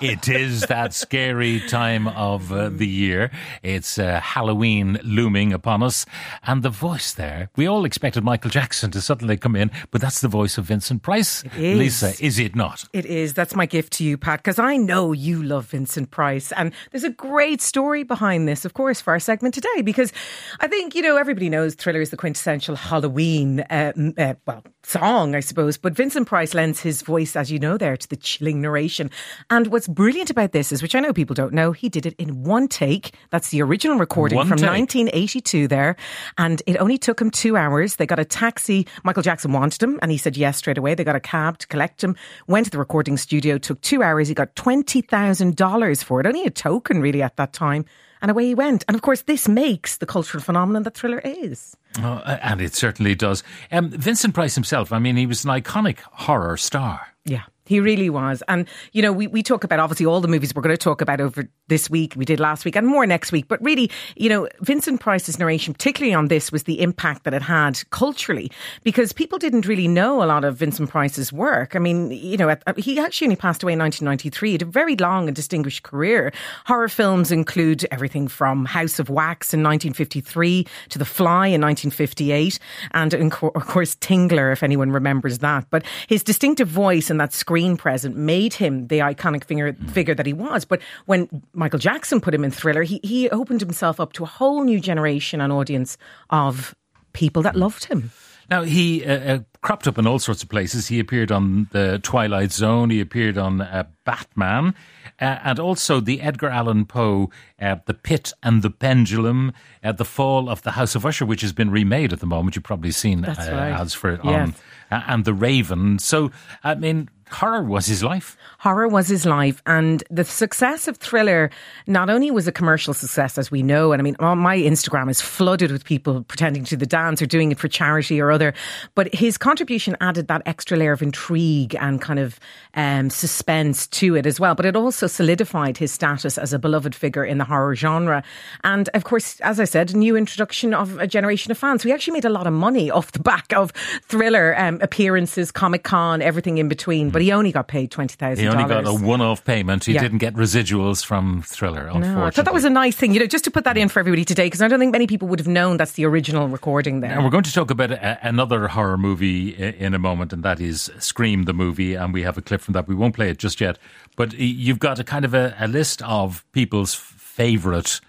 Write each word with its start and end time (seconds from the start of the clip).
it 0.00 0.28
is 0.28 0.62
that 0.62 0.94
scary 0.94 1.60
time 1.60 2.08
of 2.08 2.52
uh, 2.52 2.68
the 2.68 2.86
year. 2.86 3.30
It's 3.62 3.98
uh, 3.98 4.20
Halloween 4.20 4.98
looming 5.02 5.52
upon 5.52 5.82
us. 5.82 6.06
And 6.44 6.62
the 6.62 6.70
voice 6.70 7.12
there, 7.12 7.50
we 7.56 7.66
all 7.66 7.84
expected 7.84 8.24
Michael 8.24 8.50
Jackson 8.50 8.90
to 8.92 9.00
suddenly 9.00 9.36
come 9.36 9.56
in, 9.56 9.70
but 9.90 10.00
that's 10.00 10.20
the 10.20 10.28
voice 10.28 10.58
of 10.58 10.66
Vincent 10.66 11.02
Price. 11.02 11.44
is. 11.56 11.78
Lisa, 11.78 12.14
is 12.24 12.38
it 12.38 12.54
not? 12.54 12.84
It 12.92 13.06
is. 13.06 13.34
That's 13.34 13.54
my 13.54 13.66
gift 13.66 13.94
to 13.94 14.04
you, 14.04 14.16
Pat, 14.16 14.40
because 14.40 14.58
I 14.58 14.76
know 14.76 15.12
you 15.12 15.42
love 15.42 15.66
Vincent 15.66 16.10
Price. 16.10 16.52
And 16.52 16.72
there's 16.90 17.04
a 17.04 17.10
great 17.10 17.60
story 17.60 18.02
behind 18.02 18.46
this, 18.46 18.64
of 18.64 18.74
course, 18.74 19.00
for 19.00 19.12
our 19.12 19.20
segment 19.20 19.54
today, 19.54 19.82
because 19.82 20.12
I 20.60 20.68
think, 20.68 20.94
you 20.94 21.02
know, 21.02 21.16
everybody 21.16 21.48
knows 21.48 21.74
Thriller 21.74 22.00
is 22.00 22.10
the 22.10 22.16
quintessential 22.16 22.76
Halloween, 22.76 23.60
uh, 23.60 23.92
uh, 24.16 24.34
well, 24.46 24.64
song, 24.82 25.34
I 25.34 25.40
suppose. 25.40 25.76
But 25.76 25.94
Vincent 25.94 26.26
Price 26.28 26.54
lends 26.54 26.80
his 26.80 27.02
voice, 27.02 27.36
as 27.36 27.50
you 27.50 27.58
know, 27.58 27.76
there 27.76 27.96
to 27.96 28.08
the 28.08 28.16
chilling 28.16 28.60
narration. 28.60 29.10
And 29.50 29.66
what's 29.68 29.87
brilliant 29.88 30.30
about 30.30 30.52
this 30.52 30.70
is, 30.70 30.82
which 30.82 30.94
I 30.94 31.00
know 31.00 31.12
people 31.12 31.34
don't 31.34 31.52
know, 31.52 31.72
he 31.72 31.88
did 31.88 32.06
it 32.06 32.14
in 32.18 32.44
one 32.44 32.68
take. 32.68 33.14
That's 33.30 33.48
the 33.48 33.62
original 33.62 33.98
recording 33.98 34.36
One 34.36 34.46
from 34.46 34.58
take. 34.58 34.68
1982 34.68 35.66
there. 35.68 35.96
And 36.36 36.62
it 36.66 36.76
only 36.76 36.98
took 36.98 37.20
him 37.20 37.30
two 37.30 37.56
hours. 37.56 37.96
They 37.96 38.06
got 38.06 38.18
a 38.18 38.24
taxi. 38.24 38.86
Michael 39.02 39.22
Jackson 39.22 39.52
wanted 39.52 39.82
him 39.82 39.98
and 40.02 40.10
he 40.10 40.18
said 40.18 40.36
yes 40.36 40.58
straight 40.58 40.78
away. 40.78 40.94
They 40.94 41.04
got 41.04 41.16
a 41.16 41.20
cab 41.20 41.58
to 41.58 41.66
collect 41.66 42.04
him, 42.04 42.14
went 42.46 42.66
to 42.66 42.70
the 42.70 42.78
recording 42.78 43.16
studio, 43.16 43.58
took 43.58 43.80
two 43.80 44.02
hours. 44.02 44.28
He 44.28 44.34
got 44.34 44.54
$20,000 44.54 46.04
for 46.04 46.20
it. 46.20 46.26
Only 46.26 46.44
a 46.44 46.50
token 46.50 47.00
really 47.00 47.22
at 47.22 47.36
that 47.36 47.52
time. 47.52 47.84
And 48.20 48.30
away 48.30 48.46
he 48.46 48.54
went. 48.54 48.84
And 48.88 48.94
of 48.94 49.02
course, 49.02 49.22
this 49.22 49.48
makes 49.48 49.98
the 49.98 50.06
cultural 50.06 50.42
phenomenon 50.42 50.82
that 50.82 50.96
Thriller 50.96 51.20
is. 51.20 51.76
Oh, 51.98 52.18
and 52.42 52.60
it 52.60 52.74
certainly 52.74 53.14
does. 53.14 53.42
Um, 53.70 53.90
Vincent 53.90 54.34
Price 54.34 54.54
himself, 54.54 54.92
I 54.92 54.98
mean, 54.98 55.16
he 55.16 55.26
was 55.26 55.44
an 55.44 55.50
iconic 55.50 56.00
horror 56.00 56.56
star. 56.56 57.14
Yeah, 57.24 57.42
he 57.68 57.80
really 57.80 58.10
was. 58.10 58.42
And, 58.48 58.66
you 58.92 59.02
know, 59.02 59.12
we, 59.12 59.26
we 59.26 59.42
talk 59.42 59.62
about 59.62 59.78
obviously 59.78 60.06
all 60.06 60.20
the 60.20 60.28
movies 60.28 60.54
we're 60.54 60.62
going 60.62 60.74
to 60.74 60.82
talk 60.82 61.00
about 61.00 61.20
over 61.20 61.48
this 61.68 61.90
week. 61.90 62.14
We 62.16 62.24
did 62.24 62.40
last 62.40 62.64
week 62.64 62.76
and 62.76 62.86
more 62.86 63.06
next 63.06 63.30
week. 63.30 63.46
But 63.46 63.62
really, 63.62 63.90
you 64.16 64.28
know, 64.28 64.48
Vincent 64.60 65.00
Price's 65.00 65.38
narration, 65.38 65.74
particularly 65.74 66.14
on 66.14 66.28
this, 66.28 66.50
was 66.50 66.64
the 66.64 66.80
impact 66.80 67.24
that 67.24 67.34
it 67.34 67.42
had 67.42 67.78
culturally 67.90 68.50
because 68.84 69.12
people 69.12 69.38
didn't 69.38 69.66
really 69.66 69.86
know 69.86 70.22
a 70.22 70.26
lot 70.26 70.44
of 70.44 70.56
Vincent 70.56 70.88
Price's 70.88 71.32
work. 71.32 71.76
I 71.76 71.78
mean, 71.78 72.10
you 72.10 72.36
know, 72.38 72.48
at- 72.48 72.62
uh, 72.66 72.72
he 72.76 72.98
actually 72.98 73.26
only 73.26 73.36
passed 73.36 73.62
away 73.62 73.74
in 73.74 73.78
1993. 73.78 74.48
He 74.48 74.52
had 74.54 74.62
a 74.62 74.64
very 74.64 74.96
long 74.96 75.28
and 75.28 75.36
distinguished 75.36 75.82
career. 75.82 76.32
Horror 76.64 76.88
films 76.88 77.30
include 77.30 77.86
everything 77.90 78.28
from 78.28 78.64
House 78.64 78.98
of 78.98 79.10
Wax 79.10 79.52
in 79.52 79.62
1953 79.62 80.66
to 80.88 80.98
The 80.98 81.04
Fly 81.04 81.48
in 81.48 81.60
1958 81.60 82.58
and 82.92 83.14
of 83.14 83.66
course 83.66 83.94
Tingler, 83.96 84.52
if 84.52 84.62
anyone 84.62 84.90
remembers 84.90 85.38
that. 85.38 85.66
But 85.70 85.84
his 86.08 86.22
distinctive 86.22 86.68
voice 86.68 87.10
and 87.10 87.20
that 87.20 87.32
screen 87.58 87.76
present 87.76 88.16
made 88.16 88.54
him 88.54 88.86
the 88.86 89.00
iconic 89.00 89.42
figure, 89.44 89.72
figure 89.92 90.14
that 90.14 90.26
he 90.26 90.32
was. 90.32 90.64
But 90.64 90.80
when 91.06 91.28
Michael 91.54 91.80
Jackson 91.80 92.20
put 92.20 92.32
him 92.32 92.44
in 92.44 92.52
Thriller, 92.52 92.84
he, 92.84 93.00
he 93.02 93.28
opened 93.30 93.60
himself 93.60 93.98
up 93.98 94.12
to 94.12 94.22
a 94.22 94.26
whole 94.26 94.62
new 94.62 94.78
generation 94.78 95.40
and 95.40 95.52
audience 95.52 95.98
of 96.30 96.76
people 97.12 97.42
that 97.42 97.56
loved 97.56 97.86
him. 97.86 98.12
Now, 98.48 98.62
he 98.62 99.04
uh, 99.04 99.34
uh, 99.34 99.38
cropped 99.60 99.88
up 99.88 99.98
in 99.98 100.06
all 100.06 100.18
sorts 100.18 100.42
of 100.42 100.48
places. 100.48 100.86
He 100.86 101.00
appeared 101.00 101.30
on 101.32 101.68
The 101.72 101.98
Twilight 102.02 102.52
Zone, 102.52 102.90
he 102.90 103.00
appeared 103.00 103.36
on 103.36 103.60
uh, 103.60 103.84
Batman, 104.04 104.74
uh, 105.20 105.38
and 105.42 105.58
also 105.58 106.00
the 106.00 106.22
Edgar 106.22 106.48
Allan 106.48 106.86
Poe, 106.86 107.28
uh, 107.60 107.76
The 107.84 107.92
Pit 107.92 108.32
and 108.42 108.62
the 108.62 108.70
Pendulum, 108.70 109.52
uh, 109.84 109.92
The 109.92 110.04
Fall 110.04 110.48
of 110.48 110.62
the 110.62 110.70
House 110.70 110.94
of 110.94 111.04
Usher, 111.04 111.26
which 111.26 111.42
has 111.42 111.52
been 111.52 111.70
remade 111.70 112.12
at 112.12 112.20
the 112.20 112.26
moment. 112.26 112.56
You've 112.56 112.64
probably 112.64 112.92
seen 112.92 113.24
uh, 113.24 113.34
right. 113.36 113.72
ads 113.72 113.92
for 113.94 114.10
it 114.10 114.20
Yes. 114.24 114.48
on, 114.90 114.98
uh, 114.98 115.04
and 115.08 115.24
The 115.26 115.34
Raven. 115.34 115.98
So, 115.98 116.30
I 116.64 116.74
mean, 116.74 117.10
horror 117.30 117.62
was 117.62 117.86
his 117.86 118.02
life. 118.02 118.36
Horror 118.58 118.88
was 118.88 119.08
his 119.08 119.24
life, 119.24 119.62
and 119.66 120.02
the 120.10 120.24
success 120.24 120.88
of 120.88 120.96
Thriller 120.96 121.50
not 121.86 122.10
only 122.10 122.30
was 122.30 122.48
a 122.48 122.52
commercial 122.52 122.92
success, 122.92 123.38
as 123.38 123.50
we 123.50 123.62
know, 123.62 123.92
and 123.92 124.00
I 124.00 124.02
mean, 124.02 124.16
my 124.18 124.58
Instagram 124.58 125.08
is 125.10 125.20
flooded 125.20 125.70
with 125.70 125.84
people 125.84 126.24
pretending 126.24 126.64
to 126.64 126.76
the 126.76 126.86
dance 126.86 127.22
or 127.22 127.26
doing 127.26 127.52
it 127.52 127.58
for 127.58 127.68
charity 127.68 128.20
or 128.20 128.32
other, 128.32 128.54
but 128.94 129.14
his 129.14 129.38
contribution 129.38 129.96
added 130.00 130.28
that 130.28 130.42
extra 130.44 130.76
layer 130.76 130.92
of 130.92 131.02
intrigue 131.02 131.76
and 131.76 132.00
kind 132.00 132.18
of 132.18 132.40
um, 132.74 133.10
suspense 133.10 133.86
to 133.86 134.16
it 134.16 134.26
as 134.26 134.40
well. 134.40 134.54
But 134.54 134.66
it 134.66 134.74
also 134.74 135.06
solidified 135.06 135.78
his 135.78 135.92
status 135.92 136.36
as 136.36 136.52
a 136.52 136.58
beloved 136.58 136.94
figure 136.94 137.24
in 137.24 137.38
the 137.38 137.44
horror 137.44 137.76
genre, 137.76 138.22
and 138.64 138.88
of 138.94 139.04
course, 139.04 139.38
as 139.40 139.60
I 139.60 139.64
said, 139.64 139.94
new 139.94 140.16
introduction 140.16 140.74
of 140.74 140.98
a 140.98 141.06
generation 141.06 141.52
of 141.52 141.58
fans. 141.58 141.84
We 141.84 141.92
actually 141.92 142.14
made 142.14 142.24
a 142.24 142.30
lot 142.30 142.46
of 142.46 142.52
money 142.52 142.90
off 142.90 143.12
the 143.12 143.20
back 143.20 143.52
of 143.52 143.72
Thriller 144.02 144.58
um, 144.58 144.78
appearances, 144.82 145.52
Comic 145.52 145.84
Con, 145.84 146.22
everything 146.22 146.58
in 146.58 146.68
between. 146.68 147.10
But 147.10 147.17
he 147.20 147.32
only 147.32 147.52
got 147.52 147.68
paid 147.68 147.90
twenty 147.90 148.14
thousand. 148.16 148.44
He 148.44 148.48
only 148.48 148.64
got 148.64 148.86
a 148.86 148.92
one-off 148.92 149.44
payment. 149.44 149.84
He 149.84 149.92
Yeah. 149.94 150.02
didn't 150.02 150.18
get 150.18 150.34
residuals 150.34 151.04
from 151.04 151.42
Thriller. 151.42 151.86
Unfortunately, 151.86 152.14
No, 152.14 152.24
I 152.24 152.30
thought 152.30 152.44
that 152.44 152.54
was 152.54 152.64
a 152.64 152.70
nice 152.70 152.96
thing, 152.96 153.12
you 153.12 153.20
know, 153.20 153.26
just 153.26 153.44
to 153.44 153.50
put 153.50 153.64
that 153.64 153.76
in 153.76 153.88
for 153.88 154.00
everybody 154.00 154.24
today, 154.24 154.46
because 154.46 154.62
I 154.62 154.68
don't 154.68 154.78
think 154.78 154.92
many 154.92 155.06
people 155.06 155.28
would 155.28 155.38
have 155.38 155.48
known 155.48 155.76
that's 155.76 155.92
the 155.92 156.04
original 156.06 156.48
recording 156.48 157.00
there. 157.00 157.12
And 157.12 157.24
we're 157.24 157.30
going 157.30 157.44
to 157.44 157.52
talk 157.52 157.70
about 157.70 157.90
a, 157.90 158.18
another 158.26 158.68
horror 158.68 158.98
movie 158.98 159.50
in 159.50 159.94
a 159.94 159.98
moment, 159.98 160.32
and 160.32 160.42
that 160.42 160.60
is 160.60 160.90
Scream 160.98 161.44
the 161.44 161.52
movie. 161.54 161.94
And 161.94 162.12
we 162.12 162.22
have 162.22 162.36
a 162.38 162.42
clip 162.42 162.60
from 162.60 162.72
that. 162.74 162.88
We 162.88 162.94
won't 162.94 163.14
play 163.14 163.30
it 163.30 163.38
just 163.38 163.60
yet, 163.60 163.78
but 164.16 164.32
you've 164.34 164.78
got 164.78 164.98
a 164.98 165.04
kind 165.04 165.24
of 165.24 165.34
a, 165.34 165.54
a 165.58 165.68
list 165.68 166.02
of 166.02 166.44
people's 166.52 166.94
favourite 166.94 168.00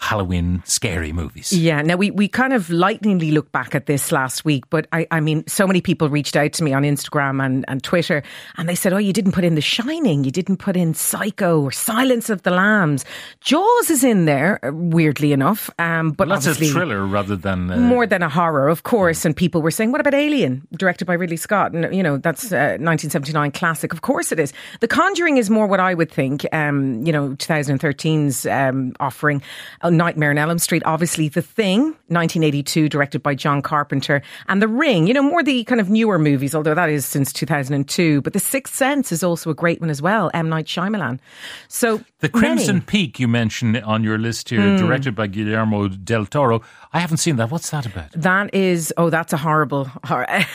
Halloween 0.00 0.62
scary 0.64 1.12
movies. 1.12 1.52
Yeah, 1.52 1.82
now 1.82 1.94
we, 1.94 2.10
we 2.10 2.26
kind 2.26 2.54
of 2.54 2.70
lightningly 2.70 3.30
look 3.30 3.52
back 3.52 3.74
at 3.74 3.84
this 3.84 4.10
last 4.10 4.46
week, 4.46 4.64
but 4.70 4.86
I, 4.92 5.06
I 5.10 5.20
mean, 5.20 5.46
so 5.46 5.66
many 5.66 5.82
people 5.82 6.08
reached 6.08 6.36
out 6.36 6.54
to 6.54 6.64
me 6.64 6.72
on 6.72 6.84
Instagram 6.84 7.44
and, 7.44 7.66
and 7.68 7.82
Twitter 7.82 8.22
and 8.56 8.66
they 8.66 8.74
said, 8.74 8.94
Oh, 8.94 8.96
you 8.96 9.12
didn't 9.12 9.32
put 9.32 9.44
in 9.44 9.56
The 9.56 9.60
Shining, 9.60 10.24
you 10.24 10.30
didn't 10.30 10.56
put 10.56 10.74
in 10.74 10.94
Psycho 10.94 11.60
or 11.60 11.70
Silence 11.70 12.30
of 12.30 12.42
the 12.42 12.50
Lambs. 12.50 13.04
Jaws 13.40 13.90
is 13.90 14.02
in 14.02 14.24
there, 14.24 14.58
uh, 14.64 14.72
weirdly 14.72 15.34
enough. 15.34 15.68
Um, 15.78 16.12
but 16.12 16.28
Well, 16.28 16.40
that's 16.40 16.58
a 16.58 16.64
thriller 16.64 17.06
rather 17.06 17.36
than 17.36 17.70
uh, 17.70 17.76
more 17.76 18.06
than 18.06 18.22
a 18.22 18.28
horror, 18.30 18.68
of 18.68 18.84
course. 18.84 19.26
And 19.26 19.36
people 19.36 19.60
were 19.60 19.70
saying, 19.70 19.92
what 19.92 20.00
about 20.00 20.14
Alien, 20.14 20.66
directed 20.72 21.04
by 21.04 21.14
Ridley 21.14 21.36
Scott? 21.36 21.72
And, 21.72 21.94
you 21.94 22.02
know, 22.02 22.16
that's 22.16 22.52
a 22.52 22.80
1979 22.80 23.52
classic. 23.52 23.92
Of 23.92 24.00
course 24.00 24.32
it 24.32 24.40
is. 24.40 24.54
The 24.80 24.88
Conjuring 24.88 25.36
is 25.36 25.50
more 25.50 25.66
what 25.66 25.78
I 25.78 25.92
would 25.92 26.10
think, 26.10 26.46
um, 26.52 27.04
you 27.04 27.12
know, 27.12 27.30
2013's 27.36 28.46
um, 28.46 28.94
offering. 28.98 29.42
Uh, 29.82 29.89
Nightmare 29.90 30.30
on 30.30 30.38
Elm 30.38 30.58
Street, 30.58 30.82
obviously. 30.84 31.28
The 31.28 31.42
Thing, 31.42 31.82
1982, 32.08 32.88
directed 32.88 33.22
by 33.22 33.34
John 33.34 33.62
Carpenter. 33.62 34.22
And 34.48 34.60
The 34.60 34.68
Ring, 34.68 35.06
you 35.06 35.14
know, 35.14 35.22
more 35.22 35.42
the 35.42 35.64
kind 35.64 35.80
of 35.80 35.90
newer 35.90 36.18
movies, 36.18 36.54
although 36.54 36.74
that 36.74 36.88
is 36.88 37.06
since 37.06 37.32
2002. 37.32 38.22
But 38.22 38.32
The 38.32 38.40
Sixth 38.40 38.74
Sense 38.74 39.12
is 39.12 39.22
also 39.22 39.50
a 39.50 39.54
great 39.54 39.80
one 39.80 39.90
as 39.90 40.00
well, 40.02 40.30
M. 40.34 40.48
Night 40.48 40.66
Shyamalan. 40.66 41.18
So, 41.68 42.02
The 42.20 42.28
Crimson 42.28 42.76
many. 42.76 42.86
Peak 42.86 43.20
you 43.20 43.28
mentioned 43.28 43.76
on 43.78 44.04
your 44.04 44.18
list 44.18 44.48
here, 44.48 44.60
hmm. 44.60 44.76
directed 44.76 45.14
by 45.14 45.26
Guillermo 45.26 45.88
del 45.88 46.26
Toro. 46.26 46.62
I 46.92 46.98
haven't 47.00 47.18
seen 47.18 47.36
that. 47.36 47.50
What's 47.50 47.70
that 47.70 47.86
about? 47.86 48.12
That 48.12 48.54
is, 48.54 48.92
oh, 48.96 49.10
that's 49.10 49.32
a 49.32 49.36
horrible. 49.36 49.84
Horror. 50.04 50.26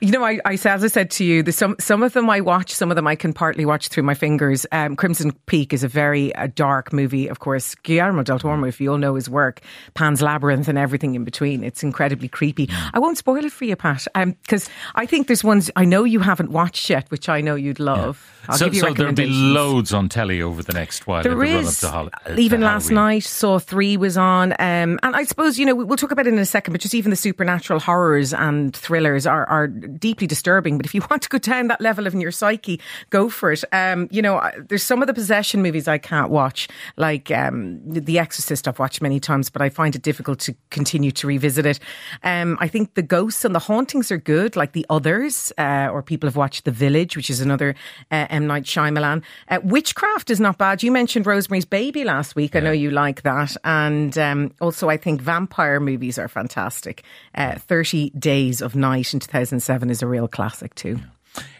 you 0.00 0.10
know, 0.10 0.24
I, 0.24 0.40
I 0.44 0.56
said, 0.56 0.74
as 0.74 0.84
I 0.84 0.88
said 0.88 1.10
to 1.12 1.24
you, 1.24 1.50
some 1.52 1.76
some 1.78 2.02
of 2.02 2.12
them 2.12 2.28
I 2.30 2.40
watch, 2.40 2.72
some 2.72 2.90
of 2.90 2.96
them 2.96 3.06
I 3.06 3.16
can 3.16 3.32
partly 3.32 3.64
watch 3.64 3.88
through 3.88 4.02
my 4.04 4.14
fingers. 4.14 4.66
Um, 4.72 4.96
Crimson 4.96 5.32
Peak 5.46 5.72
is 5.72 5.84
a 5.84 5.88
very 5.88 6.34
uh, 6.34 6.48
dark 6.54 6.92
movie, 6.92 7.28
of 7.28 7.38
course. 7.40 7.74
Guillermo 7.76 8.22
del 8.22 8.38
Toro, 8.38 8.64
if 8.64 8.80
you 8.80 8.92
all 8.92 8.98
know 8.98 9.14
his 9.14 9.28
work, 9.28 9.60
Pan's 9.94 10.22
Labyrinth 10.22 10.68
and 10.68 10.78
everything 10.78 11.14
in 11.14 11.24
between. 11.24 11.64
It's 11.64 11.82
incredibly 11.82 12.28
creepy. 12.28 12.68
I 12.92 12.98
won't 12.98 13.18
spoil 13.18 13.44
it 13.44 13.52
for 13.52 13.64
you, 13.64 13.76
Pat, 13.76 14.06
because 14.14 14.68
I 14.94 15.06
think 15.06 15.26
there's 15.26 15.44
ones 15.44 15.70
I 15.76 15.84
know 15.84 16.04
you 16.04 16.20
haven't 16.20 16.50
watched 16.50 16.90
yet, 16.90 17.10
which 17.10 17.28
I 17.28 17.40
know 17.40 17.54
you'd 17.54 17.80
love. 17.80 18.30
I'll 18.48 18.58
so 18.58 18.66
give 18.66 18.74
you 18.74 18.80
so 18.80 18.92
there'll 18.92 19.12
be 19.14 19.26
loads 19.26 19.94
on 19.94 20.08
telly 20.08 20.42
over 20.42 20.62
the 20.62 20.74
next 20.74 21.06
while. 21.06 21.22
There 21.22 21.32
in 21.32 21.38
the 21.38 21.44
run 21.44 21.66
up 21.66 21.74
to 21.74 21.88
Hol- 21.88 22.10
uh, 22.26 22.36
even 22.36 22.60
last 22.60 22.88
Halloween. 22.88 22.94
night, 23.06 23.24
Saw 23.24 23.58
3 23.58 23.96
was 23.96 24.18
on. 24.18 24.52
Um, 24.52 24.98
and 25.02 25.16
I 25.16 25.24
suppose, 25.24 25.58
you 25.58 25.64
know, 25.64 25.74
we'll 25.74 25.96
talk 25.96 26.10
about 26.10 26.26
it 26.26 26.32
in 26.34 26.38
a 26.38 26.44
second, 26.44 26.72
but 26.72 26.80
just 26.80 26.94
even 26.94 27.08
the 27.10 27.16
supernatural 27.16 27.80
horrors 27.80 28.34
and 28.34 28.76
thrillers 28.76 29.26
are, 29.26 29.46
are 29.46 29.68
deeply 29.86 30.26
disturbing. 30.26 30.76
But 30.76 30.86
if 30.86 30.94
you 30.94 31.02
want 31.10 31.22
to 31.22 31.28
go 31.28 31.38
down 31.38 31.68
that 31.68 31.80
level 31.80 32.06
of 32.06 32.14
in 32.14 32.20
your 32.20 32.30
psyche, 32.30 32.80
go 33.10 33.28
for 33.28 33.52
it. 33.52 33.64
Um, 33.72 34.08
you 34.10 34.22
know, 34.22 34.50
there's 34.68 34.82
some 34.82 35.02
of 35.02 35.06
the 35.06 35.14
possession 35.14 35.62
movies 35.62 35.88
I 35.88 35.98
can't 35.98 36.30
watch, 36.30 36.68
like 36.96 37.30
um, 37.30 37.80
The 37.84 38.18
Exorcist, 38.18 38.68
I've 38.68 38.78
watched 38.78 39.02
many 39.02 39.20
times, 39.20 39.50
but 39.50 39.62
I 39.62 39.68
find 39.68 39.94
it 39.94 40.02
difficult 40.02 40.38
to 40.40 40.54
continue 40.70 41.10
to 41.12 41.26
revisit 41.26 41.66
it. 41.66 41.80
Um, 42.22 42.56
I 42.60 42.68
think 42.68 42.94
the 42.94 43.02
ghosts 43.02 43.44
and 43.44 43.54
the 43.54 43.58
hauntings 43.58 44.10
are 44.10 44.18
good, 44.18 44.56
like 44.56 44.72
The 44.72 44.86
Others, 44.90 45.52
uh, 45.58 45.88
or 45.92 46.02
people 46.02 46.28
have 46.28 46.36
watched 46.36 46.64
The 46.64 46.70
Village, 46.70 47.16
which 47.16 47.30
is 47.30 47.40
another 47.40 47.74
uh, 48.10 48.26
M. 48.30 48.46
Night 48.46 48.64
Shyamalan. 48.64 49.22
Uh, 49.48 49.60
Witchcraft 49.62 50.30
is 50.30 50.40
not 50.40 50.58
bad. 50.58 50.82
You 50.82 50.92
mentioned 50.92 51.26
Rosemary's 51.26 51.64
Baby 51.64 52.04
last 52.04 52.36
week. 52.36 52.56
I 52.56 52.60
know 52.60 52.72
you 52.72 52.90
like 52.90 53.22
that. 53.22 53.56
And 53.64 54.16
um, 54.18 54.52
also, 54.60 54.88
I 54.88 54.96
think 54.96 55.20
vampire 55.20 55.80
movies 55.80 56.18
are 56.18 56.28
fantastic. 56.28 57.02
Uh, 57.34 57.58
30 57.58 58.10
Days 58.10 58.62
of 58.62 58.74
Night 58.74 59.12
in 59.12 59.20
2007 59.20 59.73
is 59.90 60.02
a 60.02 60.06
real 60.06 60.28
classic 60.28 60.74
too. 60.74 60.98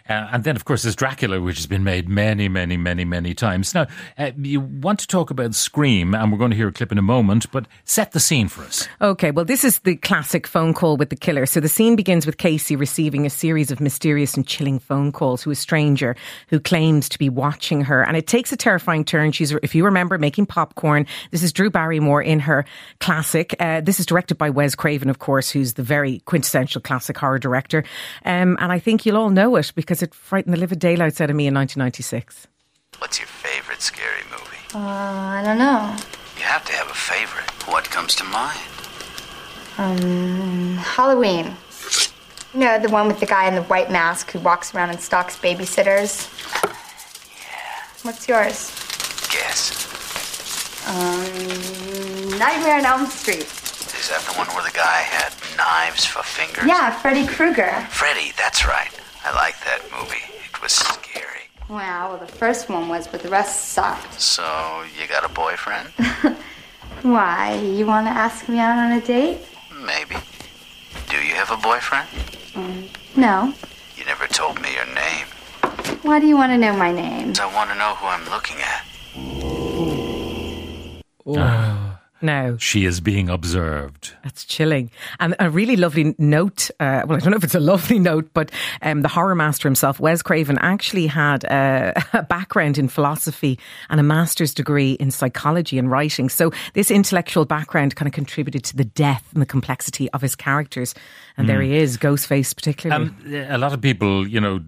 Uh, 0.08 0.28
and 0.32 0.44
then, 0.44 0.54
of 0.54 0.66
course, 0.66 0.82
there's 0.82 0.94
Dracula, 0.94 1.40
which 1.40 1.56
has 1.56 1.66
been 1.66 1.82
made 1.82 2.08
many, 2.08 2.46
many, 2.46 2.76
many, 2.76 3.06
many 3.06 3.32
times. 3.32 3.74
Now, 3.74 3.86
uh, 4.18 4.32
you 4.36 4.60
want 4.60 4.98
to 5.00 5.06
talk 5.06 5.30
about 5.30 5.54
Scream, 5.54 6.14
and 6.14 6.30
we're 6.30 6.36
going 6.36 6.50
to 6.50 6.56
hear 6.56 6.68
a 6.68 6.72
clip 6.72 6.92
in 6.92 6.98
a 6.98 7.02
moment, 7.02 7.50
but 7.50 7.66
set 7.84 8.12
the 8.12 8.20
scene 8.20 8.48
for 8.48 8.64
us. 8.64 8.86
Okay, 9.00 9.30
well, 9.30 9.46
this 9.46 9.64
is 9.64 9.78
the 9.78 9.96
classic 9.96 10.46
phone 10.46 10.74
call 10.74 10.98
with 10.98 11.08
the 11.08 11.16
killer. 11.16 11.46
So 11.46 11.58
the 11.58 11.70
scene 11.70 11.96
begins 11.96 12.26
with 12.26 12.36
Casey 12.36 12.76
receiving 12.76 13.24
a 13.24 13.30
series 13.30 13.70
of 13.70 13.80
mysterious 13.80 14.36
and 14.36 14.46
chilling 14.46 14.78
phone 14.78 15.10
calls 15.10 15.42
to 15.44 15.50
a 15.50 15.54
stranger 15.54 16.16
who 16.48 16.60
claims 16.60 17.08
to 17.08 17.18
be 17.18 17.30
watching 17.30 17.80
her. 17.80 18.02
And 18.02 18.14
it 18.14 18.26
takes 18.26 18.52
a 18.52 18.58
terrifying 18.58 19.06
turn. 19.06 19.32
She's, 19.32 19.52
if 19.62 19.74
you 19.74 19.86
remember, 19.86 20.18
making 20.18 20.46
popcorn. 20.46 21.06
This 21.30 21.42
is 21.42 21.50
Drew 21.50 21.70
Barrymore 21.70 22.20
in 22.20 22.40
her 22.40 22.66
classic. 23.00 23.56
Uh, 23.58 23.80
this 23.80 23.98
is 24.00 24.04
directed 24.04 24.36
by 24.36 24.50
Wes 24.50 24.74
Craven, 24.74 25.08
of 25.08 25.18
course, 25.18 25.50
who's 25.50 25.74
the 25.74 25.82
very 25.82 26.18
quintessential 26.26 26.82
classic 26.82 27.16
horror 27.16 27.38
director. 27.38 27.84
Um, 28.26 28.58
and 28.60 28.70
I 28.70 28.78
think 28.78 29.06
you'll 29.06 29.16
all 29.16 29.30
know 29.30 29.56
it 29.56 29.72
because 29.74 29.93
it 30.02 30.14
frightened 30.14 30.54
the 30.54 30.58
living 30.60 30.78
daylights 30.78 31.20
out 31.20 31.30
of 31.30 31.36
me 31.36 31.46
in 31.46 31.54
1996. 31.54 32.46
What's 32.98 33.18
your 33.18 33.26
favorite 33.26 33.82
scary 33.82 34.22
movie? 34.30 34.56
Uh, 34.74 34.78
I 34.78 35.42
don't 35.44 35.58
know. 35.58 35.96
You 36.36 36.42
have 36.44 36.64
to 36.66 36.72
have 36.72 36.90
a 36.90 36.94
favorite. 36.94 37.50
What 37.68 37.84
comes 37.90 38.14
to 38.16 38.24
mind? 38.24 38.58
Um, 39.78 40.76
Halloween. 40.76 41.54
You 42.52 42.60
know, 42.60 42.78
the 42.78 42.88
one 42.88 43.08
with 43.08 43.18
the 43.18 43.26
guy 43.26 43.48
in 43.48 43.54
the 43.56 43.62
white 43.62 43.90
mask 43.90 44.30
who 44.30 44.38
walks 44.38 44.74
around 44.74 44.90
and 44.90 45.00
stalks 45.00 45.36
babysitters? 45.36 46.28
Yeah. 46.62 47.82
What's 48.02 48.28
yours? 48.28 48.70
Guess. 49.32 50.86
Um, 50.86 52.38
Nightmare 52.38 52.78
on 52.78 52.86
Elm 52.86 53.06
Street. 53.06 53.40
Is 53.42 54.10
that 54.10 54.20
the 54.30 54.34
one 54.38 54.46
where 54.48 54.62
the 54.62 54.76
guy 54.76 55.00
had 55.00 55.32
knives 55.56 56.04
for 56.04 56.22
fingers? 56.22 56.66
Yeah, 56.66 56.90
Freddy 56.90 57.26
Krueger. 57.26 57.86
Freddy, 57.90 58.32
that's 58.36 58.66
right. 58.66 58.90
I 59.24 59.34
like 59.34 59.58
that 59.64 59.80
movie. 59.90 60.22
It 60.44 60.62
was 60.62 60.72
scary. 60.72 61.48
Wow, 61.68 62.10
well, 62.10 62.18
the 62.18 62.26
first 62.30 62.68
one 62.68 62.88
was, 62.88 63.06
but 63.08 63.22
the 63.22 63.30
rest 63.30 63.70
sucked. 63.70 64.20
So, 64.20 64.84
you 65.00 65.08
got 65.08 65.24
a 65.24 65.32
boyfriend? 65.32 65.88
Why? 67.02 67.54
You 67.54 67.86
want 67.86 68.06
to 68.06 68.10
ask 68.10 68.48
me 68.48 68.58
out 68.58 68.76
on 68.76 68.92
a 68.92 69.00
date? 69.00 69.38
Maybe. 69.84 70.16
Do 71.08 71.16
you 71.16 71.34
have 71.34 71.50
a 71.50 71.56
boyfriend? 71.56 72.08
Mm, 72.52 72.88
no. 73.16 73.54
You 73.96 74.04
never 74.04 74.26
told 74.26 74.60
me 74.60 74.74
your 74.74 74.86
name. 74.86 75.26
Why 76.02 76.20
do 76.20 76.26
you 76.26 76.36
want 76.36 76.52
to 76.52 76.58
know 76.58 76.76
my 76.76 76.92
name? 76.92 77.32
I 77.40 77.46
want 77.54 77.70
to 77.70 77.76
know 77.76 77.94
who 77.94 78.06
I'm 78.06 78.28
looking 78.28 78.58
at. 78.60 78.84
Oh. 81.26 81.83
Now, 82.22 82.56
She 82.56 82.86
is 82.86 83.00
being 83.00 83.28
observed. 83.28 84.14
That's 84.22 84.44
chilling. 84.44 84.90
And 85.20 85.34
a 85.38 85.50
really 85.50 85.76
lovely 85.76 86.14
note. 86.18 86.70
Uh, 86.80 87.02
well, 87.06 87.16
I 87.16 87.20
don't 87.20 87.32
know 87.32 87.36
if 87.36 87.44
it's 87.44 87.54
a 87.54 87.60
lovely 87.60 87.98
note, 87.98 88.30
but 88.32 88.50
um, 88.82 89.02
the 89.02 89.08
horror 89.08 89.34
master 89.34 89.68
himself, 89.68 90.00
Wes 90.00 90.22
Craven, 90.22 90.58
actually 90.58 91.06
had 91.06 91.44
a, 91.44 91.92
a 92.12 92.22
background 92.22 92.78
in 92.78 92.88
philosophy 92.88 93.58
and 93.90 94.00
a 94.00 94.02
master's 94.02 94.54
degree 94.54 94.92
in 94.92 95.10
psychology 95.10 95.78
and 95.78 95.90
writing. 95.90 96.28
So 96.28 96.52
this 96.72 96.90
intellectual 96.90 97.44
background 97.44 97.96
kind 97.96 98.06
of 98.06 98.14
contributed 98.14 98.64
to 98.64 98.76
the 98.76 98.84
depth 98.84 99.32
and 99.32 99.42
the 99.42 99.46
complexity 99.46 100.10
of 100.10 100.22
his 100.22 100.34
characters. 100.34 100.94
And 101.36 101.48
there 101.48 101.60
he 101.60 101.74
is, 101.76 101.98
Ghostface 101.98 102.54
particularly. 102.54 103.06
Um, 103.06 103.46
a 103.48 103.58
lot 103.58 103.72
of 103.72 103.80
people, 103.80 104.26
you 104.26 104.40
know, 104.40 104.60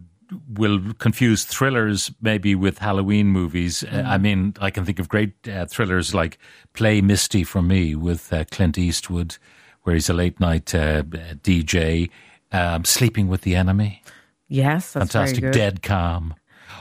will 0.49 0.93
confuse 0.95 1.45
thrillers 1.45 2.11
maybe 2.21 2.55
with 2.55 2.79
Halloween 2.79 3.29
movies. 3.29 3.85
Uh, 3.85 4.05
I 4.07 4.19
mean, 4.19 4.55
I 4.61 4.71
can 4.71 4.85
think 4.85 4.99
of 4.99 5.09
great 5.09 5.49
uh, 5.49 5.67
thrillers 5.67 6.15
like 6.15 6.39
Play 6.73 7.01
Misty 7.01 7.45
for 7.45 7.63
Me 7.63 7.95
with 7.95 8.33
uh, 8.33 8.45
Clint 8.51 8.79
Eastwood, 8.79 9.37
where 9.83 9.95
he's 9.95 10.09
a 10.09 10.15
late 10.15 10.41
night 10.41 10.75
uh, 10.75 11.03
DJ, 11.03 12.11
um, 12.53 12.85
Sleeping 12.85 13.29
with 13.29 13.43
the 13.43 13.55
Enemy, 13.55 14.03
yes, 14.49 14.93
that's 14.93 15.13
fantastic. 15.13 15.53
Dead 15.53 15.83
Calm. 15.83 16.35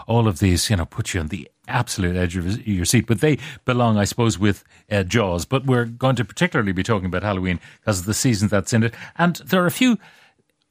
All 0.08 0.28
of 0.28 0.40
these, 0.40 0.70
you 0.70 0.76
know, 0.76 0.86
put 0.86 1.14
you 1.14 1.20
on 1.20 1.28
the 1.28 1.50
absolute 1.68 2.16
edge 2.16 2.38
of 2.38 2.68
your 2.68 2.86
seat, 2.86 3.08
but 3.08 3.22
they 3.22 3.40
belong, 3.66 3.98
I 3.98 4.04
suppose, 4.04 4.38
with 4.38 4.64
uh, 4.92 5.04
Jaws. 5.04 5.46
But 5.46 5.66
we're 5.66 5.86
going 5.86 6.16
to 6.18 6.26
particularly 6.26 6.74
be 6.74 6.84
talking 6.84 7.08
about 7.08 7.24
Halloween 7.24 7.60
because 7.80 8.00
of 8.00 8.06
the 8.06 8.14
season 8.14 8.48
that's 8.48 8.74
in 8.74 8.84
it. 8.84 8.94
And 9.18 9.38
there 9.38 9.64
are 9.64 9.68
a 9.68 9.72
few 9.72 9.98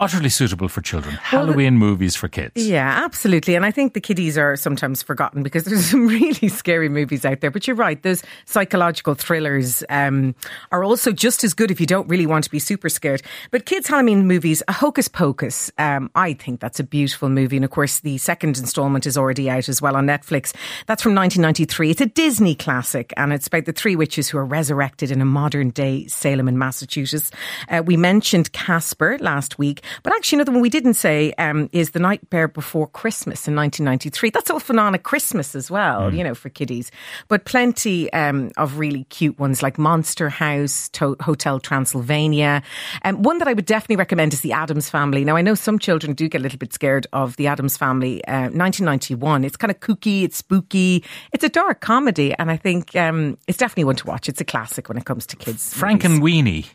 utterly 0.00 0.29
suitable 0.29 0.69
for 0.69 0.81
children. 0.81 1.14
Halloween 1.14 1.76
movies 1.79 2.17
for 2.17 2.26
kids. 2.26 2.52
Yeah, 2.56 3.00
absolutely. 3.05 3.55
And 3.55 3.64
I 3.64 3.70
think 3.70 3.94
the 3.94 4.00
kiddies 4.00 4.37
are 4.37 4.56
sometimes 4.56 5.02
forgotten 5.05 5.44
because 5.44 5.64
there's 5.64 5.87
some 5.87 6.08
really 6.08 6.49
scary 6.49 6.88
movies 6.88 7.25
out 7.25 7.41
there. 7.41 7.50
But 7.50 7.67
you're 7.67 7.76
right, 7.76 8.02
those 8.02 8.23
psychological 8.44 9.14
thrillers 9.14 9.85
um, 9.88 10.35
are 10.73 10.82
also 10.82 11.12
just 11.12 11.44
as 11.44 11.55
good 11.55 11.70
if 11.70 11.81
you 11.81 11.87
don't 11.87 12.08
really 12.08 12.26
want 12.26 12.43
to 12.44 12.50
be 12.50 12.58
super 12.58 12.88
scared. 12.88 13.23
But 13.52 13.67
kids' 13.67 13.87
Halloween 13.87 14.26
movies, 14.26 14.62
a 14.67 14.73
Hocus 14.73 15.06
Pocus, 15.06 15.70
um, 15.79 16.11
I 16.17 16.32
think 16.35 16.58
that's 16.58 16.81
a 16.81 16.85
beautiful 16.85 17.29
movie. 17.29 17.56
And 17.56 17.64
of 17.64 17.70
course, 17.70 18.00
the 18.00 18.19
second 18.19 18.58
installment 18.58 19.06
is 19.06 19.17
already 19.17 19.49
out 19.49 19.69
as 19.69 19.81
well 19.81 19.97
on 19.97 20.06
Netflix. 20.06 20.55
That's 20.87 21.02
from 21.02 21.14
1993. 21.14 21.90
It's 21.90 22.00
a 22.00 22.06
Disney 22.06 22.56
classic 22.56 23.12
and 23.17 23.32
it's 23.32 23.47
about 23.47 23.67
the 23.67 23.73
three 23.73 23.94
witches 23.94 24.29
who 24.29 24.38
are 24.38 24.44
resurrected 24.44 25.12
in 25.12 25.20
a 25.20 25.25
modern 25.25 25.70
day 25.70 26.06
Salem 26.08 26.49
in 26.49 26.58
Massachusetts. 26.58 27.31
Uh, 27.69 27.82
we 27.87 27.97
mentioned 27.97 28.52
Casper 28.52 29.19
last 29.20 29.56
week. 29.56 29.83
But 30.02 30.12
actually, 30.14 30.36
another 30.36 30.52
one 30.52 30.60
we 30.60 30.70
didn't 30.70 30.94
say 30.94 31.32
um, 31.38 31.69
is 31.72 31.90
The 31.90 31.98
Nightmare 31.98 32.48
Before 32.48 32.86
Christmas 32.86 33.46
in 33.48 33.54
1993. 33.54 34.31
That's 34.31 34.50
often 34.50 34.78
on 34.78 34.94
at 34.94 35.02
Christmas 35.02 35.54
as 35.54 35.70
well, 35.70 36.12
you 36.12 36.22
know, 36.25 36.34
for 36.34 36.48
kiddies. 36.48 36.90
But 37.28 37.44
plenty 37.44 38.12
um, 38.12 38.50
of 38.56 38.78
really 38.78 39.04
cute 39.04 39.38
ones 39.38 39.62
like 39.62 39.78
Monster 39.78 40.28
House, 40.28 40.88
to- 40.90 41.16
Hotel 41.20 41.60
Transylvania. 41.60 42.62
Um, 43.04 43.22
one 43.22 43.38
that 43.38 43.48
I 43.48 43.52
would 43.52 43.66
definitely 43.66 43.96
recommend 43.96 44.32
is 44.32 44.40
The 44.40 44.52
Addams 44.52 44.90
Family. 44.90 45.25
Now, 45.25 45.36
I 45.36 45.42
know 45.42 45.54
some 45.54 45.78
children 45.78 46.14
do 46.14 46.28
get 46.28 46.40
a 46.40 46.42
little 46.42 46.58
bit 46.58 46.72
scared 46.72 47.06
of 47.12 47.37
The 47.37 47.46
Addams 47.46 47.76
Family. 47.76 48.25
Uh, 48.26 48.50
1991. 48.50 49.44
It's 49.44 49.56
kind 49.56 49.70
of 49.70 49.80
kooky, 49.80 50.25
it's 50.25 50.37
spooky, 50.37 51.04
it's 51.32 51.44
a 51.44 51.48
dark 51.48 51.80
comedy, 51.80 52.34
and 52.38 52.50
I 52.50 52.56
think 52.56 52.94
um, 52.96 53.38
it's 53.46 53.58
definitely 53.58 53.84
one 53.84 53.96
to 53.96 54.06
watch. 54.06 54.28
It's 54.28 54.40
a 54.40 54.44
classic 54.44 54.88
when 54.88 54.98
it 54.98 55.04
comes 55.04 55.26
to 55.28 55.37
kids. 55.37 55.72
Frank 55.75 56.04
movies. 56.04 56.16
and 56.19 56.22
Weenie. 56.25 56.66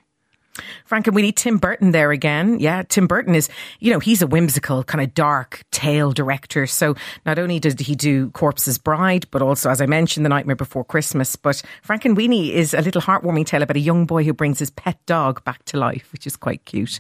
Frankenweenie, 0.90 1.36
Tim 1.36 1.58
Burton 1.58 1.92
there 1.92 2.12
again. 2.12 2.60
Yeah, 2.60 2.84
Tim 2.84 3.08
Burton 3.08 3.36
is, 3.36 3.50
you 3.80 3.92
know, 3.92 4.00
he's 4.00 4.22
a 4.22 4.28
whimsical, 4.28 4.84
kind 4.84 5.04
of 5.04 5.14
dark 5.14 5.64
tale 5.72 6.12
director. 6.12 6.68
So 6.68 6.96
not 7.26 7.40
only 7.40 7.60
did 7.60 7.80
he 7.80 7.96
do 7.96 8.30
Corpse's 8.32 8.78
Bride, 8.78 9.28
but 9.32 9.42
also, 9.42 9.70
as 9.70 9.82
I 9.82 9.86
mentioned, 9.86 10.26
The 10.26 10.30
Nightmare 10.30 10.56
Before 10.56 10.84
Christmas. 10.84 11.36
But 11.36 11.62
Frankenweenie 11.88 12.52
is 12.52 12.74
a 12.74 12.82
little 12.82 13.02
heartwarming 13.02 13.46
tale 13.46 13.62
about 13.62 13.78
a 13.78 13.82
young 13.82 14.06
boy 14.06 14.24
who 14.24 14.34
brings 14.34 14.60
his 14.60 14.70
pet 14.70 14.98
dog 15.06 15.44
back 15.44 15.64
to 15.66 15.78
life, 15.78 16.12
which 16.12 16.26
is 16.26 16.36
quite 16.36 16.66
cute. 16.66 17.00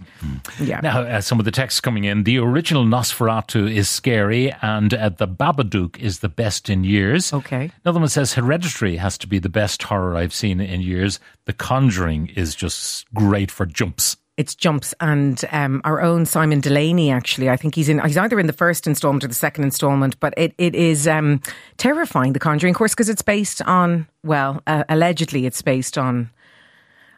Yeah. 0.60 0.80
Now, 0.82 1.02
uh, 1.02 1.22
some 1.22 1.40
of 1.40 1.46
the 1.46 1.52
texts 1.52 1.82
coming 1.82 2.04
in. 2.04 2.24
The 2.24 2.38
original 2.40 2.86
Nosferatu 2.86 3.74
is 3.74 3.90
scary, 3.90 4.54
and 4.62 4.94
uh, 4.94 5.10
the 5.10 5.28
Babadook 5.28 5.98
is 5.98 6.20
the 6.20 6.30
best 6.30 6.70
in 6.70 6.84
years. 6.84 7.34
Okay. 7.34 7.72
Another 7.84 8.00
one 8.00 8.10
says 8.10 8.34
Hereditary 8.34 8.98
has 8.98 9.18
to 9.20 9.28
be 9.28 9.40
the 9.40 9.50
best 9.50 9.84
horror 9.84 10.16
I've 10.16 10.34
seen 10.34 10.60
in 10.60 10.82
years. 10.82 11.20
The 11.46 11.54
Conjuring 11.54 12.28
is 12.36 12.54
just 12.54 13.12
great 13.14 13.39
for 13.48 13.66
jumps. 13.66 14.18
It's 14.38 14.56
jumps 14.56 14.94
and 15.02 15.44
um, 15.52 15.82
our 15.84 16.02
own 16.02 16.26
Simon 16.26 16.62
Delaney. 16.62 17.12
Actually, 17.12 17.50
I 17.50 17.58
think 17.58 17.76
he's 17.76 17.90
in. 17.90 18.00
He's 18.00 18.18
either 18.18 18.40
in 18.40 18.48
the 18.48 18.54
first 18.54 18.88
instalment 18.88 19.24
or 19.26 19.28
the 19.28 19.34
second 19.34 19.66
instalment. 19.66 20.18
But 20.22 20.34
it 20.38 20.54
it 20.58 20.76
is 20.76 21.08
um, 21.08 21.42
terrifying. 21.76 22.32
The 22.32 22.40
Conjuring, 22.40 22.74
of 22.74 22.78
course, 22.78 22.94
because 22.94 23.10
it's 23.10 23.22
based 23.22 23.62
on 23.64 24.08
well, 24.24 24.62
uh, 24.66 24.86
allegedly, 24.88 25.46
it's 25.46 25.62
based 25.62 25.98
on 25.98 26.30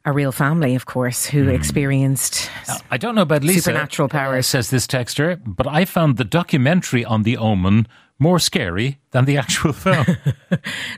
a 0.03 0.11
real 0.11 0.31
family, 0.31 0.73
of 0.73 0.85
course, 0.87 1.25
who 1.27 1.47
experienced. 1.49 2.49
I 2.89 2.97
don't 2.97 3.13
know 3.13 3.21
about 3.21 3.43
Lisa. 3.43 3.61
Supernatural 3.61 4.09
powers. 4.09 4.45
uh, 4.45 4.49
says 4.49 4.69
this 4.71 4.87
texter, 4.87 5.39
but 5.45 5.67
I 5.67 5.85
found 5.85 6.17
the 6.17 6.23
documentary 6.25 7.05
on 7.05 7.21
The 7.21 7.37
Omen 7.37 7.87
more 8.21 8.37
scary 8.37 8.99
than 9.11 9.25
the 9.25 9.35
actual 9.35 9.73
film. 9.85 10.05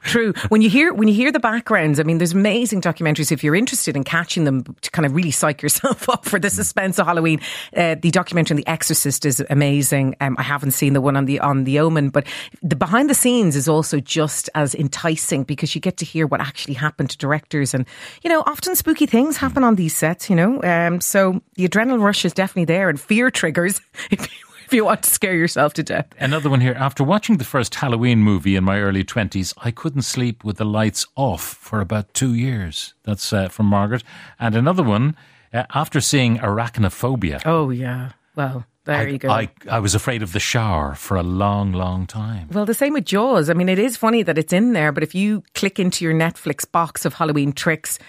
True. 0.01 0.34
When 0.50 0.62
you 0.62 0.70
hear 0.70 0.94
when 0.94 1.08
you 1.08 1.13
hear 1.13 1.32
the 1.32 1.39
backgrounds, 1.39 1.98
I 1.98 2.03
mean, 2.03 2.18
there's 2.18 2.34
amazing 2.34 2.82
documentaries. 2.82 3.32
If 3.32 3.46
you're 3.46 3.56
interested 3.56 3.96
in 3.96 4.03
catching 4.03 4.44
them 4.44 4.65
to 4.82 4.92
kind 4.92 5.06
of 5.06 5.15
really 5.15 5.32
psych 5.32 5.62
yourself 5.62 6.10
up 6.13 6.25
for 6.25 6.38
the 6.38 6.50
suspense 6.50 7.00
of 7.00 7.08
Halloween, 7.08 7.39
uh, 7.77 7.96
the 7.96 8.12
documentary 8.12 8.56
on 8.56 8.58
The 8.58 8.68
Exorcist 8.68 9.25
is 9.25 9.42
amazing. 9.50 10.18
Um, 10.20 10.36
I 10.38 10.44
haven't 10.44 10.72
seen 10.72 10.92
the 10.92 11.00
one 11.00 11.15
on 11.15 11.24
the 11.24 11.39
on 11.39 11.63
the 11.63 11.80
Omen, 11.80 12.10
but 12.10 12.27
the 12.62 12.75
behind 12.75 13.10
the 13.10 13.15
scenes 13.15 13.56
is 13.56 13.70
also 13.70 14.01
just 14.01 14.50
as 14.53 14.75
enticing 14.75 15.44
because 15.44 15.74
you 15.74 15.80
get 15.80 15.96
to 15.98 16.06
hear 16.06 16.27
what 16.27 16.42
actually 16.42 16.74
happened 16.74 17.10
to 17.12 17.18
directors, 17.18 17.74
and 17.74 17.86
you 18.22 18.30
know, 18.30 18.44
often 18.46 18.75
spooky 18.75 19.06
things 19.06 19.38
happen 19.38 19.63
on 19.63 19.75
these 19.75 19.96
sets. 19.96 20.30
You 20.30 20.36
know, 20.36 20.62
um, 20.63 21.00
so 21.00 21.42
the 21.56 21.68
adrenaline 21.68 22.01
rush 22.01 22.25
is 22.25 22.34
definitely 22.34 22.65
there, 22.65 22.89
and 22.89 23.00
fear 23.00 23.32
triggers 23.32 23.80
if 24.12 24.20
you 24.20 24.52
if 24.74 24.77
you 24.77 24.86
want 24.86 25.03
to 25.03 25.10
scare 25.12 25.36
yourself 25.36 25.72
to 25.75 25.84
death. 25.84 26.08
Another 26.18 26.50
one 26.50 26.60
here. 26.60 26.74
After 26.74 27.03
watching 27.03 27.38
the 27.38 27.44
first 27.44 27.75
Halloween 27.75 28.24
movie 28.24 28.56
in 28.56 28.63
my 28.63 28.80
early 28.80 29.03
20s, 29.03 29.53
I 29.58 29.70
couldn't 29.70 30.01
sleep 30.01 30.44
with 30.44 30.58
the 30.58 30.65
lights 30.65 31.06
off 31.15 31.44
for 31.44 31.80
about 31.80 32.12
two 32.15 32.34
years. 32.34 32.96
That's 33.03 33.32
uh, 33.32 33.50
from 33.50 33.68
Margaret. 33.68 34.03
And 34.39 34.56
another 34.56 34.82
one, 34.82 35.15
uh, 35.53 35.65
after 35.75 36.01
seeing 36.01 36.39
Arachnophobia, 36.39 37.44
Oh 37.46 37.70
yeah. 37.70 38.13
Well, 38.36 38.65
there 38.86 39.01
I, 39.01 39.06
you 39.10 39.20
go. 39.20 39.30
I, 39.30 39.51
I 39.70 39.77
was 39.77 39.94
afraid 39.94 40.24
of 40.24 40.34
the 40.34 40.39
shower 40.39 40.96
for 40.96 41.18
a 41.18 41.24
long, 41.24 41.74
long 41.74 42.08
time. 42.08 42.48
Well, 42.51 42.65
the 42.65 42.74
same 42.74 42.94
with 42.94 43.06
Jaws. 43.06 43.51
I 43.51 43.53
mean, 43.53 43.70
it 43.70 43.77
is 43.77 43.96
funny 43.96 44.24
that 44.24 44.39
it's 44.39 44.53
in 44.53 44.74
there, 44.74 44.92
but 44.92 45.03
if 45.03 45.13
you 45.13 45.44
click 45.53 45.77
into 45.77 46.03
your 46.03 46.15
Netflix 46.15 46.70
box 46.70 47.06
of 47.06 47.13
Halloween 47.13 47.53
tricks, 47.53 48.00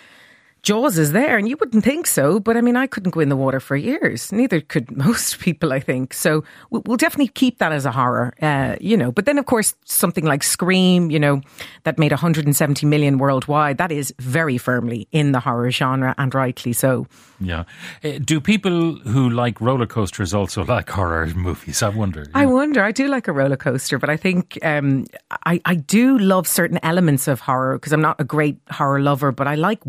Jaws 0.65 0.97
is 0.99 1.13
there, 1.13 1.37
and 1.37 1.47
you 1.47 1.57
wouldn't 1.61 1.85
think 1.85 2.07
so, 2.07 2.41
but 2.41 2.57
I 2.57 2.63
mean, 2.63 2.75
I 2.75 2.87
couldn't 2.87 3.11
go 3.11 3.21
in 3.21 3.29
the 3.29 3.37
water 3.37 3.61
for 3.61 3.77
years. 3.77 4.33
Neither 4.33 4.61
could 4.63 4.91
most 4.97 5.39
people, 5.39 5.73
I 5.75 5.79
think. 5.79 6.15
So 6.15 6.43
we- 6.71 6.81
we'll 6.87 6.97
definitely 6.97 7.29
keep 7.29 7.59
that 7.59 7.71
as 7.71 7.85
a 7.85 7.93
horror, 7.93 8.33
uh, 8.41 8.77
you 8.81 8.97
know. 8.97 9.13
But 9.13 9.27
then, 9.27 9.39
of 9.39 9.45
course, 9.45 9.75
something 9.85 10.25
like 10.25 10.43
Scream, 10.43 11.11
you 11.11 11.21
know, 11.21 11.43
that 11.85 11.99
made 11.99 12.13
170 12.13 12.87
million 12.87 13.19
worldwide, 13.19 13.77
that 13.77 13.93
is 13.93 14.15
very 14.19 14.57
firmly 14.57 15.07
in 15.13 15.33
the 15.33 15.41
horror 15.41 15.71
genre, 15.71 16.15
and 16.17 16.35
rightly 16.35 16.73
so. 16.73 17.07
Yeah. 17.41 17.65
Uh, 18.03 18.13
do 18.25 18.41
people 18.41 18.95
who 19.01 19.29
like 19.29 19.61
roller 19.61 19.87
coasters 19.87 20.33
also 20.33 20.65
like 20.77 20.89
horror 20.89 21.27
movies? 21.37 21.83
I 21.83 21.91
wonder. 21.91 22.27
I 22.35 22.47
wonder. 22.47 22.83
I 22.83 22.91
do 22.93 23.07
like 23.09 23.29
a 23.29 23.33
roller 23.33 23.57
coaster, 23.59 23.99
but 23.99 24.09
I 24.09 24.17
think 24.17 24.59
um, 24.63 25.05
I, 25.45 25.61
I 25.67 25.75
do 25.75 26.17
love 26.19 26.49
certain 26.49 26.79
elements 26.83 27.29
of 27.29 27.41
horror 27.41 27.77
because 27.77 27.93
I'm 27.93 28.01
not 28.01 28.19
a 28.19 28.25
great 28.25 28.57
horror 28.71 29.01
lover, 29.01 29.31
but 29.31 29.47
I 29.47 29.57
like 29.57 29.85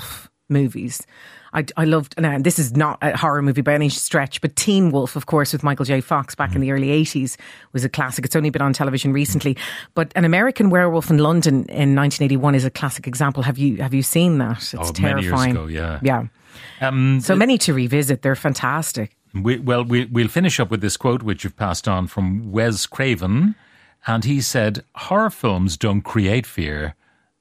werewolf 0.00 0.30
movies. 0.48 1.06
I, 1.52 1.64
I 1.76 1.84
loved, 1.84 2.14
and 2.16 2.44
this 2.44 2.60
is 2.60 2.76
not 2.76 2.98
a 3.02 3.16
horror 3.16 3.42
movie 3.42 3.60
by 3.62 3.74
any 3.74 3.88
stretch, 3.88 4.40
but 4.40 4.54
Teen 4.54 4.92
Wolf, 4.92 5.16
of 5.16 5.26
course, 5.26 5.52
with 5.52 5.64
Michael 5.64 5.84
J. 5.84 6.00
Fox 6.00 6.36
back 6.36 6.54
in 6.54 6.60
the 6.60 6.70
early 6.70 6.88
80s 6.88 7.36
was 7.72 7.84
a 7.84 7.88
classic. 7.88 8.24
It's 8.24 8.36
only 8.36 8.50
been 8.50 8.62
on 8.62 8.72
television 8.72 9.12
recently. 9.12 9.56
But 9.94 10.12
An 10.14 10.24
American 10.24 10.70
Werewolf 10.70 11.10
in 11.10 11.18
London 11.18 11.54
in 11.68 11.96
1981 11.96 12.54
is 12.54 12.64
a 12.64 12.70
classic 12.70 13.08
example. 13.08 13.42
Have 13.42 13.58
you 13.58 13.78
have 13.82 13.92
you 13.94 14.02
seen 14.02 14.38
that? 14.38 14.58
It's 14.58 14.74
Oh, 14.76 14.92
terrifying. 14.92 15.50
ago, 15.52 15.66
yeah. 15.66 15.98
Yeah. 16.02 16.26
Um, 16.80 17.20
So 17.20 17.34
many 17.34 17.58
to 17.58 17.74
revisit. 17.74 18.22
They're 18.22 18.36
fantastic. 18.36 19.16
We, 19.34 19.58
well, 19.58 19.84
we, 19.84 20.04
we'll 20.06 20.28
finish 20.28 20.58
up 20.60 20.70
with 20.70 20.80
this 20.80 20.96
quote, 20.96 21.22
which 21.24 21.42
you've 21.44 21.56
passed 21.56 21.86
on 21.88 22.06
from 22.06 22.50
Wes 22.52 22.86
Craven. 22.86 23.54
And 24.06 24.24
he 24.24 24.40
said, 24.40 24.84
Horror 24.94 25.30
films 25.30 25.76
don't 25.76 26.02
create 26.02 26.46
fear, 26.46 26.94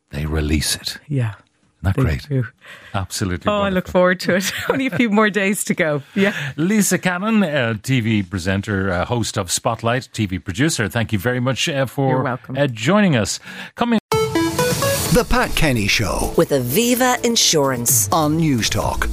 they 0.10 0.26
release 0.26 0.76
it. 0.76 0.98
Yeah. 1.08 1.36
Not 1.82 1.96
They 1.96 2.02
great. 2.04 2.28
do. 2.28 2.46
Absolutely. 2.94 3.50
Oh, 3.50 3.62
I 3.62 3.70
look 3.70 3.88
forward 3.88 4.20
to 4.22 4.36
it. 4.36 4.52
Only 4.70 4.88
a 4.88 4.90
few 4.98 5.10
more 5.10 5.30
days 5.30 5.64
to 5.66 5.74
go. 5.74 6.02
Yeah. 6.16 6.34
Lisa 6.58 6.98
Cannon, 6.98 7.42
uh, 7.44 7.76
TV 7.82 8.30
presenter, 8.30 8.92
uh, 8.92 9.06
host 9.06 9.38
of 9.38 9.50
Spotlight, 9.52 10.10
TV 10.14 10.44
producer. 10.44 10.90
Thank 10.90 11.14
you 11.14 11.20
very 11.20 11.40
much 11.40 11.70
uh, 11.70 11.86
for 11.86 12.10
You're 12.10 12.24
welcome. 12.24 12.58
Uh, 12.58 12.68
joining 12.68 13.16
us. 13.16 13.40
Coming 13.76 14.00
The 14.12 15.26
Pat 15.30 15.56
Kenny 15.56 15.88
Show 15.88 16.34
With 16.38 16.50
Aviva 16.50 17.24
Insurance. 17.24 18.10
on 18.12 18.40
Newstalk. 18.40 19.10